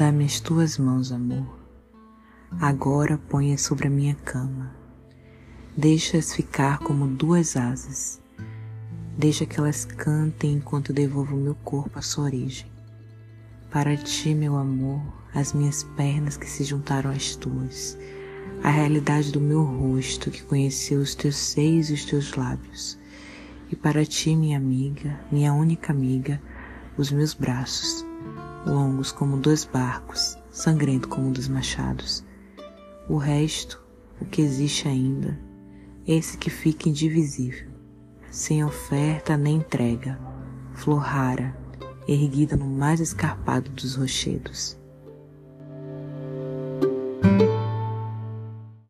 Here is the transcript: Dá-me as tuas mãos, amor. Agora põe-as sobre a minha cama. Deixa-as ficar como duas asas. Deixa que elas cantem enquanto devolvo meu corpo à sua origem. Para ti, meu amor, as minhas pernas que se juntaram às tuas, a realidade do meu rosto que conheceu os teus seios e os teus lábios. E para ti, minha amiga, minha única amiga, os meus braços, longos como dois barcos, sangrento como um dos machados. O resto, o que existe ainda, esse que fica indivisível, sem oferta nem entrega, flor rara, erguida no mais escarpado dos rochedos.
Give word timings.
Dá-me 0.00 0.24
as 0.24 0.40
tuas 0.40 0.78
mãos, 0.78 1.12
amor. 1.12 1.46
Agora 2.58 3.18
põe-as 3.18 3.60
sobre 3.60 3.86
a 3.86 3.90
minha 3.90 4.14
cama. 4.14 4.74
Deixa-as 5.76 6.34
ficar 6.34 6.78
como 6.78 7.06
duas 7.06 7.54
asas. 7.54 8.18
Deixa 9.18 9.44
que 9.44 9.60
elas 9.60 9.84
cantem 9.84 10.54
enquanto 10.54 10.94
devolvo 10.94 11.36
meu 11.36 11.54
corpo 11.54 11.98
à 11.98 12.00
sua 12.00 12.24
origem. 12.24 12.66
Para 13.70 13.94
ti, 13.94 14.34
meu 14.34 14.56
amor, 14.56 15.02
as 15.34 15.52
minhas 15.52 15.82
pernas 15.82 16.38
que 16.38 16.48
se 16.48 16.64
juntaram 16.64 17.10
às 17.10 17.36
tuas, 17.36 17.98
a 18.62 18.70
realidade 18.70 19.30
do 19.30 19.38
meu 19.38 19.62
rosto 19.62 20.30
que 20.30 20.42
conheceu 20.44 21.02
os 21.02 21.14
teus 21.14 21.36
seios 21.36 21.90
e 21.90 21.92
os 21.92 22.06
teus 22.06 22.32
lábios. 22.32 22.98
E 23.70 23.76
para 23.76 24.06
ti, 24.06 24.34
minha 24.34 24.56
amiga, 24.56 25.20
minha 25.30 25.52
única 25.52 25.92
amiga, 25.92 26.40
os 26.96 27.10
meus 27.10 27.34
braços, 27.34 28.04
longos 28.66 29.12
como 29.12 29.36
dois 29.36 29.64
barcos, 29.64 30.36
sangrento 30.50 31.08
como 31.08 31.28
um 31.28 31.32
dos 31.32 31.48
machados. 31.48 32.24
O 33.08 33.16
resto, 33.16 33.82
o 34.20 34.24
que 34.24 34.42
existe 34.42 34.88
ainda, 34.88 35.38
esse 36.06 36.38
que 36.38 36.50
fica 36.50 36.88
indivisível, 36.88 37.70
sem 38.30 38.64
oferta 38.64 39.36
nem 39.36 39.56
entrega, 39.56 40.18
flor 40.74 40.98
rara, 40.98 41.56
erguida 42.08 42.56
no 42.56 42.66
mais 42.66 43.00
escarpado 43.00 43.70
dos 43.70 43.96
rochedos. 43.96 44.79